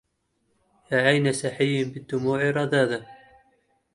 يا 0.91 0.97
عين 0.97 1.33
سحي 1.33 1.83
بالدموع 1.83 2.49
رذاذا 2.49 3.05